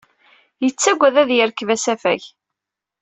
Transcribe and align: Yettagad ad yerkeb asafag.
Yettagad 0.63 1.15
ad 1.21 1.29
yerkeb 1.33 1.69
asafag. 1.75 2.21